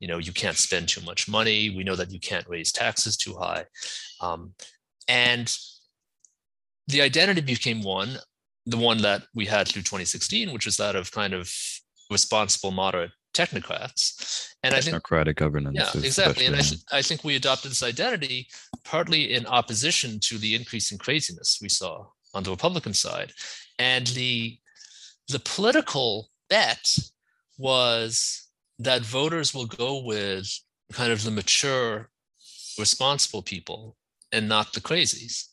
[0.00, 1.70] you know you can't spend too much money.
[1.70, 3.64] We know that you can't raise taxes too high,
[4.20, 4.54] um,
[5.08, 5.54] and
[6.88, 8.16] the identity became one,
[8.66, 11.52] the one that we had through 2016, which was that of kind of
[12.10, 14.48] responsible, moderate technocrats.
[14.62, 15.76] And I think technocratic governance.
[15.76, 16.46] Yeah, exactly.
[16.46, 18.48] And I, th- I think we adopted this identity
[18.84, 23.32] partly in opposition to the increase in craziness we saw on the Republican side,
[23.78, 24.58] and the
[25.28, 26.96] the political bet
[27.58, 28.47] was
[28.78, 30.48] that voters will go with
[30.92, 32.10] kind of the mature,
[32.78, 33.96] responsible people
[34.32, 35.44] and not the crazies.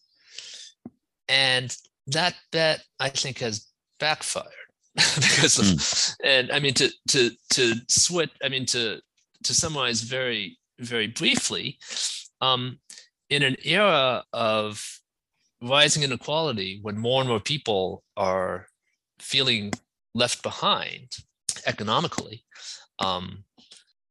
[1.27, 1.75] And
[2.07, 3.67] that bet, I think, has
[3.99, 4.45] backfired
[4.95, 6.15] because of, mm.
[6.23, 8.99] and I mean, to, to, to switch, I mean, to,
[9.43, 11.79] to summarize very, very briefly,
[12.41, 12.79] um,
[13.29, 14.99] in an era of
[15.61, 18.67] rising inequality, when more and more people are
[19.19, 19.71] feeling
[20.13, 21.09] left behind
[21.65, 22.43] economically,
[22.99, 23.43] um,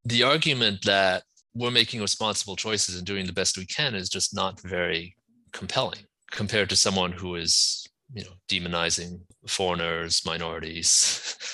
[0.05, 1.23] the argument that
[1.55, 5.17] we're making responsible choices and doing the best we can is just not very
[5.53, 11.37] compelling compared to someone who is, you know, demonizing foreigners, minorities.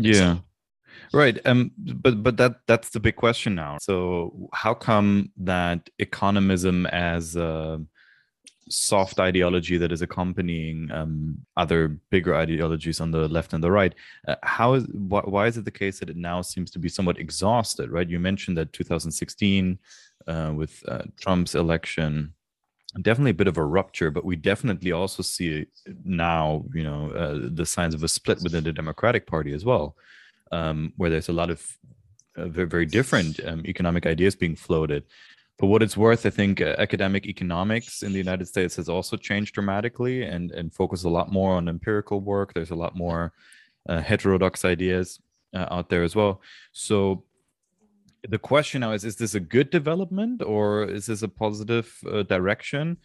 [0.00, 0.36] Yeah.
[0.36, 0.42] So.
[1.12, 1.40] Right.
[1.44, 3.78] Um, but but that that's the big question now.
[3.80, 7.80] So how come that economism as a
[8.70, 13.94] soft ideology that is accompanying um, other bigger ideologies on the left and the right.
[14.26, 16.88] Uh, how is wh- why is it the case that it now seems to be
[16.88, 17.90] somewhat exhausted?
[17.90, 19.78] Right, you mentioned that 2016
[20.26, 22.34] uh, with uh, Trump's election,
[23.02, 25.66] definitely a bit of a rupture, but we definitely also see
[26.04, 29.96] now, you know, uh, the signs of a split within the Democratic Party as well,
[30.52, 31.64] um, where there's a lot of
[32.36, 35.04] uh, very, very different um, economic ideas being floated.
[35.58, 39.16] For what it's worth, I think uh, academic economics in the United States has also
[39.16, 42.54] changed dramatically and and focused a lot more on empirical work.
[42.54, 43.32] There's a lot more
[43.88, 45.20] uh, heterodox ideas
[45.54, 46.42] uh, out there as well.
[46.70, 47.24] So
[48.28, 52.22] the question now is: Is this a good development or is this a positive uh,
[52.22, 52.96] direction?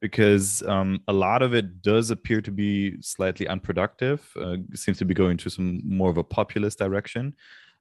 [0.00, 4.28] Because um, a lot of it does appear to be slightly unproductive.
[4.36, 7.34] Uh, seems to be going to some more of a populist direction.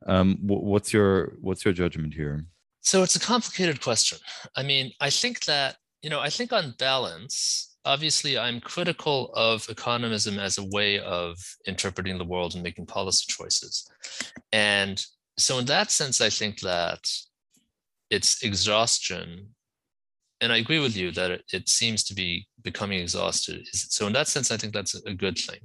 [0.06, 2.46] Um, what's your what's your judgment here?
[2.82, 4.18] So it's a complicated question.
[4.56, 9.62] I mean, I think that, you know, I think on balance, obviously I'm critical of
[9.68, 13.88] economism as a way of interpreting the world and making policy choices.
[14.52, 15.04] And
[15.38, 17.08] so in that sense, I think that
[18.10, 19.48] it's exhaustion.
[20.42, 23.68] And I agree with you that it, seems to be becoming exhausted.
[23.74, 25.60] So in that sense, I think that's a good thing.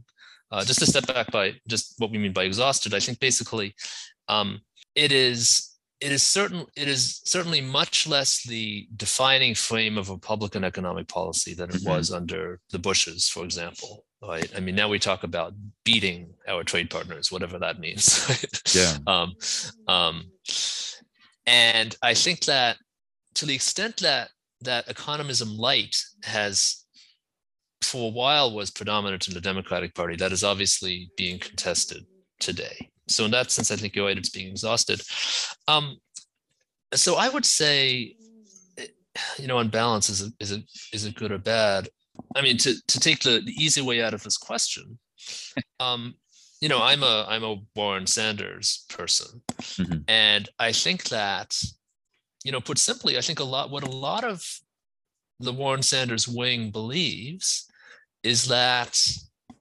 [0.53, 3.75] Uh, just to step back by just what we mean by exhausted, I think basically
[4.29, 4.61] um,
[4.95, 10.65] it is it is certain it is certainly much less the defining frame of Republican
[10.65, 11.91] economic policy than it mm-hmm.
[11.91, 14.05] was under the Bushes, for example.
[14.23, 14.51] Right.
[14.57, 15.55] I mean, now we talk about
[15.85, 18.27] beating our trade partners, whatever that means.
[18.75, 18.97] yeah.
[19.07, 19.35] Um,
[19.89, 20.31] um,
[21.47, 22.77] and I think that
[23.35, 24.31] to the extent that
[24.63, 26.85] that economism light has
[27.83, 32.05] for a while was predominant in the Democratic Party, that is obviously being contested
[32.41, 35.01] today so in that sense, I think you're right; it's being exhausted.
[35.69, 35.99] Um,
[36.95, 38.17] so I would say,
[39.39, 41.89] you know, on balance, is it is it is it good or bad?
[42.35, 44.99] I mean, to to take the, the easy way out of this question,
[45.81, 46.15] um,
[46.61, 49.99] you know, I'm a I'm a Warren Sanders person, mm-hmm.
[50.09, 51.57] and I think that,
[52.45, 54.45] you know, put simply, I think a lot what a lot of
[55.39, 57.71] the Warren Sanders wing believes
[58.23, 59.01] is that,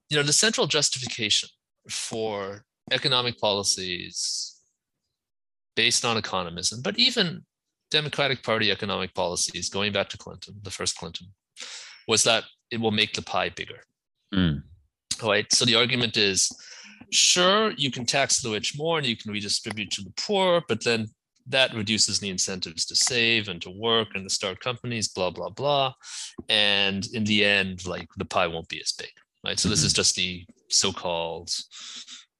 [0.08, 1.48] you know, the central justification
[1.88, 4.60] for economic policies
[5.74, 7.44] based on economism, but even
[7.90, 11.28] Democratic Party economic policies going back to Clinton, the first Clinton,
[12.08, 13.80] was that it will make the pie bigger.
[14.34, 14.62] Mm.
[15.22, 15.50] Right.
[15.52, 16.50] So the argument is
[17.10, 20.84] sure, you can tax the rich more and you can redistribute to the poor, but
[20.84, 21.08] then
[21.48, 25.50] that reduces the incentives to save and to work and to start companies, blah, blah,
[25.50, 25.94] blah.
[26.48, 29.12] And in the end, like the pie won't be as big.
[29.44, 29.58] Right.
[29.58, 29.72] So mm-hmm.
[29.72, 31.50] this is just the so-called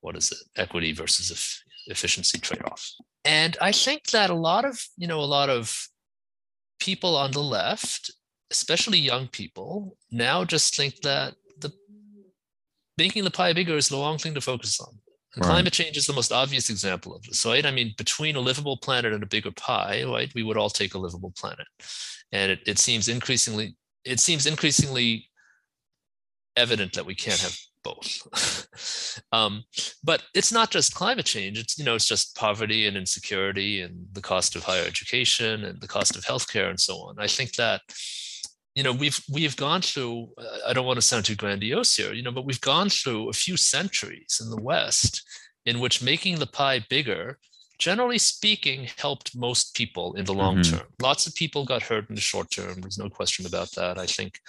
[0.00, 2.90] what is it equity versus efficiency trade-off
[3.24, 5.88] and i think that a lot of you know a lot of
[6.78, 8.10] people on the left,
[8.50, 11.72] especially young people, now just think that the
[12.98, 14.98] making the pie bigger is the wrong thing to focus on.
[15.34, 15.52] And right.
[15.52, 17.66] climate change is the most obvious example of this, right?
[17.66, 20.94] I mean, between a livable planet and a bigger pie, right, we would all take
[20.94, 21.66] a livable planet.
[22.32, 25.28] And it, it seems increasingly, it seems increasingly
[26.56, 28.22] evident that we can't have both.
[29.32, 29.64] um,
[30.04, 31.58] but it's not just climate change.
[31.58, 35.80] It's you know it's just poverty and insecurity and the cost of higher education and
[35.80, 37.16] the cost of healthcare and so on.
[37.18, 37.82] I think that
[38.74, 40.28] you know we've we've gone through.
[40.66, 43.34] I don't want to sound too grandiose here, you know, but we've gone through a
[43.34, 45.22] few centuries in the West
[45.64, 47.38] in which making the pie bigger
[47.78, 50.78] generally speaking, helped most people in the long mm-hmm.
[50.78, 50.86] term.
[51.02, 52.80] Lots of people got hurt in the short term.
[52.80, 53.98] There's no question about that.
[53.98, 54.40] I think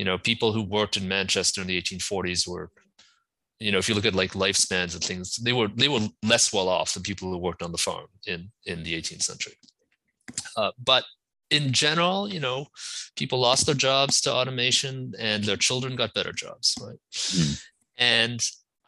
[0.00, 2.70] you know, people who worked in Manchester in the 1840s were,
[3.60, 6.52] you know, if you look at like lifespans and things, they were they were less
[6.52, 9.54] well off than people who worked on the farm in in the 18th century.
[10.56, 11.04] Uh, but
[11.50, 12.66] in general, you know,
[13.16, 16.98] people lost their jobs to automation, and their children got better jobs, right?
[17.12, 17.62] Mm.
[17.98, 18.40] And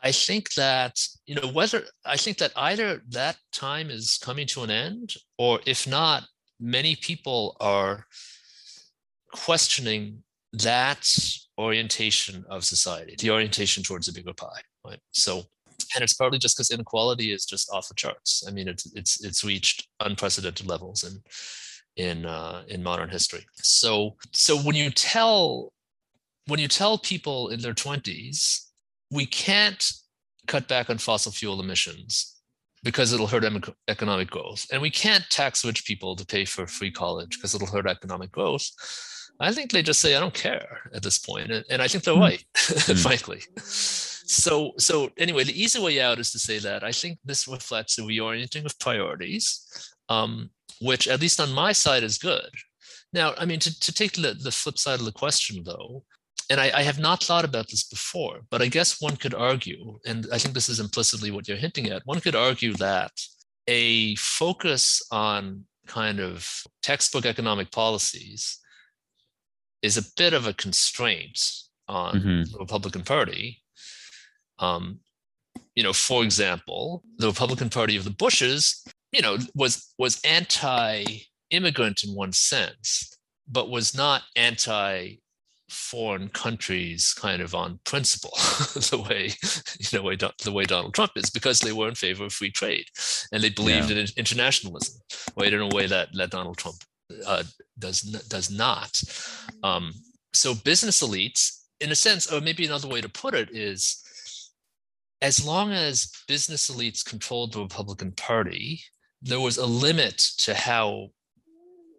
[0.02, 4.62] I think that you know whether I think that either that time is coming to
[4.62, 6.24] an end, or if not,
[6.58, 8.06] many people are
[9.32, 11.08] questioning that
[11.62, 15.00] orientation of society, the orientation towards a bigger pie, right?
[15.12, 15.44] So,
[15.94, 18.44] and it's partly just because inequality is just off the charts.
[18.46, 21.22] I mean, it's it's it's reached unprecedented levels in
[21.96, 23.46] in uh, in modern history.
[23.54, 25.72] So, so when you tell
[26.46, 28.72] when you tell people in their twenties,
[29.10, 29.92] we can't
[30.46, 32.36] cut back on fossil fuel emissions
[32.82, 33.44] because it'll hurt
[33.86, 37.68] economic growth, and we can't tax rich people to pay for free college because it'll
[37.68, 38.70] hurt economic growth
[39.42, 41.50] I think they just say, I don't care at this point.
[41.50, 42.20] And, and I think they're hmm.
[42.20, 43.02] right, mm.
[43.02, 43.42] frankly.
[43.60, 47.98] So, so anyway, the easy way out is to say that I think this reflects
[47.98, 49.66] a reorienting of priorities,
[50.08, 50.50] um,
[50.80, 52.50] which at least on my side is good.
[53.12, 56.04] Now, I mean, to, to take the, the flip side of the question though,
[56.48, 59.98] and I, I have not thought about this before, but I guess one could argue,
[60.06, 63.12] and I think this is implicitly what you're hinting at, one could argue that
[63.68, 66.48] a focus on kind of
[66.82, 68.58] textbook economic policies
[69.82, 71.40] is a bit of a constraint
[71.88, 72.52] on mm-hmm.
[72.52, 73.62] the Republican Party.
[74.58, 75.00] Um,
[75.74, 82.04] you know, for example, the Republican Party of the Bushes, you know, was was anti-immigrant
[82.04, 83.16] in one sense,
[83.48, 85.16] but was not anti
[85.72, 89.30] foreign countries kind of on principle the way
[89.80, 92.50] you know way, the way Donald Trump is because they were in favor of free
[92.50, 92.84] trade
[93.32, 93.96] and they believed yeah.
[93.96, 95.00] in internationalism
[95.34, 96.76] right in a way that that Donald Trump
[97.26, 97.44] uh,
[97.78, 99.02] does does not.
[99.62, 99.92] Um,
[100.32, 104.02] so business elites, in a sense, or maybe another way to put it is,
[105.20, 108.82] as long as business elites controlled the Republican Party,
[109.20, 111.08] there was a limit to how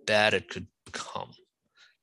[0.06, 1.32] bad it could become,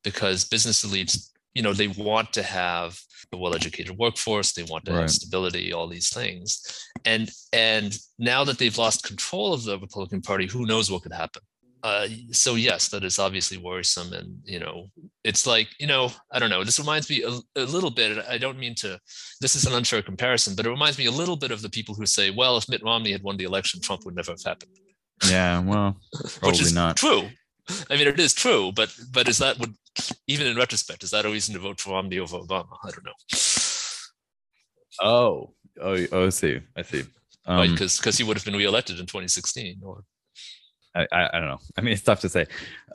[0.03, 2.99] because business elites, you know, they want to have
[3.33, 5.01] a well-educated workforce, they want to right.
[5.01, 6.61] have stability, all these things,
[7.05, 11.13] and and now that they've lost control of the Republican Party, who knows what could
[11.13, 11.41] happen?
[11.83, 14.89] Uh, so yes, that is obviously worrisome, and you know,
[15.23, 16.63] it's like you know, I don't know.
[16.63, 18.23] This reminds me a, a, little bit.
[18.29, 18.99] I don't mean to.
[19.39, 21.95] This is an unfair comparison, but it reminds me a little bit of the people
[21.95, 24.71] who say, "Well, if Mitt Romney had won the election, Trump would never have happened."
[25.29, 25.97] Yeah, well,
[26.43, 27.29] which is not true.
[27.89, 29.75] I mean, it is true, but but is that would
[30.27, 32.77] even in retrospect is that a reason to vote for Romney over Obama?
[32.83, 33.13] I don't know.
[35.01, 36.59] Oh, oh, oh I see.
[36.75, 37.03] I see.
[37.45, 40.03] Um, right, because because he would have been reelected in 2016, or
[40.95, 41.59] I, I, don't know.
[41.77, 42.45] I mean, it's tough to say,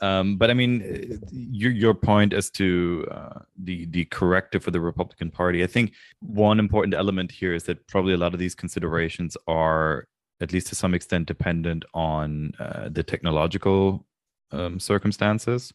[0.03, 4.81] um, but I mean, your your point as to uh, the the corrective for the
[4.81, 5.63] Republican Party.
[5.63, 10.09] I think one important element here is that probably a lot of these considerations are,
[10.41, 14.05] at least to some extent, dependent on uh, the technological
[14.53, 15.73] um, circumstances,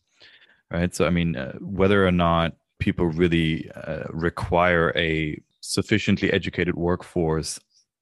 [0.69, 0.93] right?
[0.93, 7.59] So, I mean, uh, whether or not people really uh, require a sufficiently educated workforce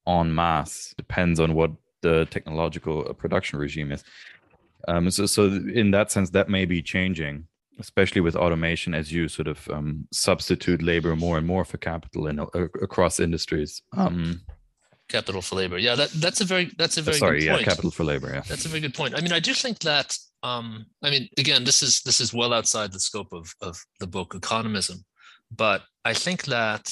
[0.07, 1.71] en masse depends on what
[2.01, 4.03] the technological uh, production regime is.
[4.87, 7.45] Um, so, so in that sense, that may be changing,
[7.79, 12.27] especially with automation as you sort of um, substitute labor more and more for capital
[12.27, 12.45] in uh,
[12.81, 13.81] across industries.
[13.95, 14.41] Um,
[15.09, 18.05] capital for labor, yeah, that that's a very that's a very sorry, yeah, capital for
[18.05, 19.15] labor, yeah, that's a very good point.
[19.15, 20.17] I mean, I do think that.
[20.41, 24.07] Um, I mean, again, this is this is well outside the scope of of the
[24.07, 25.03] book Economism,
[25.53, 26.89] but I think that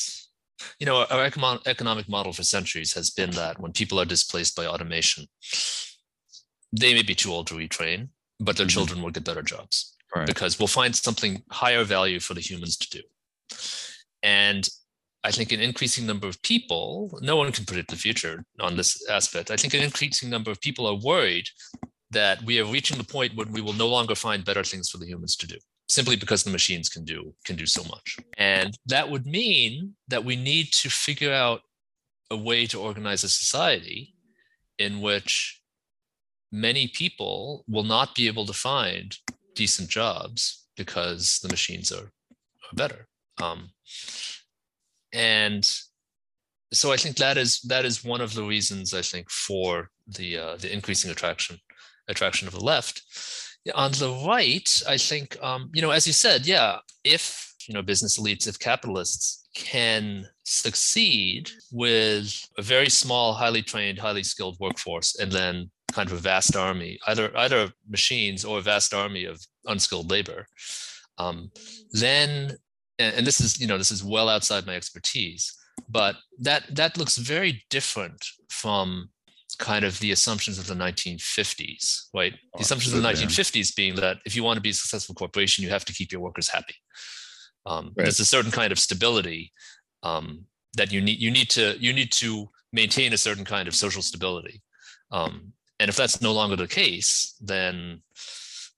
[0.79, 1.23] you know, our
[1.65, 5.27] economic model for centuries has been that when people are displaced by automation,
[6.71, 8.73] they may be too old to retrain, but their mm-hmm.
[8.73, 10.27] children will get better jobs right.
[10.27, 13.01] because we'll find something higher value for the humans to do.
[14.23, 14.67] And
[15.23, 19.07] I think an increasing number of people, no one can predict the future on this
[19.09, 19.51] aspect.
[19.51, 21.47] I think an increasing number of people are worried
[22.11, 24.97] that we are reaching the point when we will no longer find better things for
[24.97, 25.57] the humans to do
[25.89, 28.17] simply because the machines can do can do so much.
[28.37, 31.61] And that would mean that we need to figure out
[32.29, 34.13] a way to organize a society
[34.77, 35.61] in which
[36.51, 39.17] many people will not be able to find
[39.55, 43.07] decent jobs because the machines are, are better.
[43.41, 43.69] Um,
[45.13, 45.67] and
[46.73, 50.37] so i think that is that is one of the reasons i think for the
[50.37, 51.57] uh, the increasing attraction
[52.09, 53.01] attraction of the left
[53.75, 57.81] on the right i think um, you know as you said yeah if you know
[57.81, 65.17] business elites if capitalists can succeed with a very small highly trained highly skilled workforce
[65.19, 69.39] and then kind of a vast army either either machines or a vast army of
[69.65, 70.45] unskilled labor
[71.17, 71.49] um,
[71.91, 72.55] then
[72.99, 75.57] and, and this is you know this is well outside my expertise
[75.89, 79.09] but that that looks very different from
[79.59, 82.33] kind of the assumptions of the 1950s right?
[82.55, 85.63] The assumptions of the 1950s being that if you want to be a successful corporation
[85.63, 86.75] you have to keep your workers happy.
[87.65, 88.03] Um, right.
[88.05, 89.51] there's a certain kind of stability
[90.03, 90.45] um,
[90.77, 94.01] that you need you need to you need to maintain a certain kind of social
[94.01, 94.61] stability.
[95.11, 98.01] Um, and if that's no longer the case then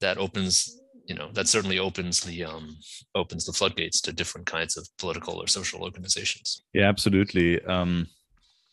[0.01, 2.77] that opens you know that certainly opens the um,
[3.15, 6.63] opens the floodgates to different kinds of political or social organizations.
[6.73, 7.63] Yeah absolutely.
[7.65, 8.07] Um,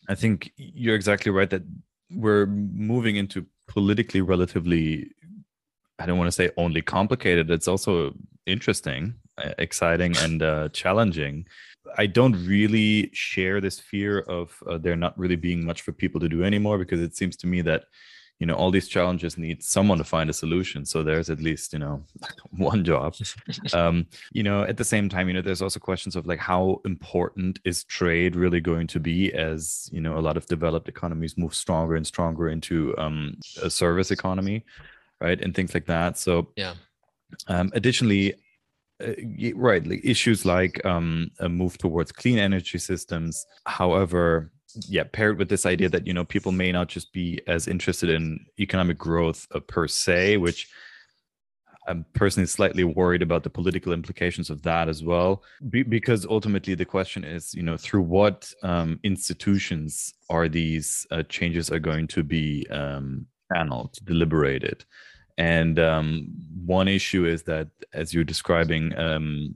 [0.09, 1.63] i think you're exactly right that
[2.11, 5.11] we're moving into politically relatively
[5.99, 8.13] i don't want to say only complicated it's also
[8.45, 9.13] interesting
[9.57, 11.45] exciting and uh, challenging.
[11.97, 16.19] I don't really share this fear of uh, there not really being much for people
[16.19, 17.85] to do anymore because it seems to me that
[18.39, 20.85] you know all these challenges need someone to find a solution.
[20.85, 22.03] So there's at least you know
[22.51, 23.15] one job.
[23.73, 26.81] Um you know at the same time you know there's also questions of like how
[26.85, 31.37] important is trade really going to be as you know a lot of developed economies
[31.37, 34.63] move stronger and stronger into um a service economy
[35.19, 36.17] right and things like that.
[36.17, 36.75] So yeah.
[37.47, 38.35] um additionally
[39.03, 39.13] uh,
[39.55, 44.51] right like issues like um a move towards clean energy systems however
[44.87, 48.09] yeah paired with this idea that you know people may not just be as interested
[48.09, 50.69] in economic growth uh, per se which
[51.87, 55.43] i'm personally slightly worried about the political implications of that as well.
[55.69, 61.23] Be- because ultimately the question is you know through what um, institutions are these uh,
[61.23, 64.85] changes are going to be um, channeled deliberated?
[65.37, 66.29] And um,
[66.65, 69.55] one issue is that as you're describing um,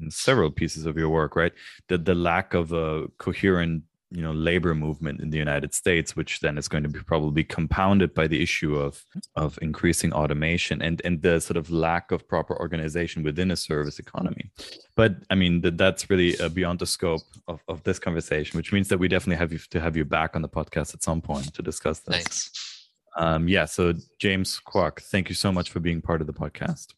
[0.00, 1.52] in several pieces of your work right
[1.88, 6.40] that the lack of a coherent you know labor movement in the United States, which
[6.40, 9.04] then is going to be probably compounded by the issue of
[9.36, 13.98] of increasing automation and and the sort of lack of proper organization within a service
[13.98, 14.50] economy.
[14.96, 18.72] But I mean that that's really uh, beyond the scope of, of this conversation, which
[18.72, 21.20] means that we definitely have you to have you back on the podcast at some
[21.20, 22.16] point to discuss this.
[22.16, 22.88] Thanks.
[23.16, 23.64] Um, yeah.
[23.64, 26.94] So James Kwak, thank you so much for being part of the podcast.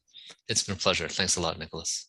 [0.49, 1.09] It's been a pleasure.
[1.09, 2.09] Thanks a lot, Nicolas.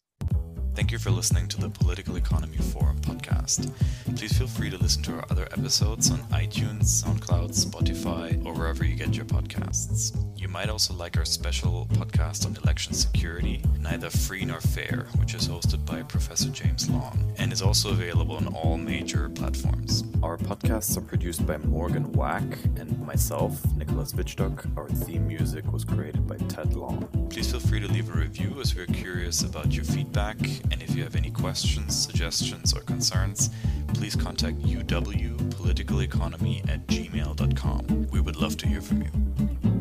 [0.74, 3.72] Thank you for listening to the Political Economy Forum podcast.
[4.16, 8.86] Please feel free to listen to our other episodes on iTunes, SoundCloud, Spotify, or wherever
[8.86, 10.16] you get your podcasts.
[10.38, 15.36] You might also like our special podcast on election security, Neither Free Nor Fair, which
[15.36, 20.04] is hosted by Professor James Long and is also available on all major platforms.
[20.24, 22.44] Our podcasts are produced by Morgan Wack
[22.78, 24.66] and myself, Nicolas Wittstock.
[24.78, 27.08] Our theme music was created by Ted Long.
[27.30, 30.38] Please feel free to leave a review as we're curious about your feedback
[30.72, 33.50] and if you have any questions, suggestions, or concerns,
[33.94, 38.08] please contact uwpoliticaleconomy at gmail.com.
[38.12, 39.81] We would love to hear from you.